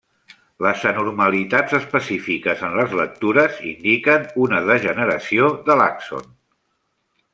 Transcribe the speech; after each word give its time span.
Les 0.65 0.85
anormalitats 0.91 1.75
específiques 1.79 2.63
en 2.69 2.77
les 2.79 2.95
lectures 3.01 3.61
indiquen 3.73 4.27
una 4.47 4.63
degeneració 4.71 5.51
de 5.69 5.77
l'àxon. 5.83 6.27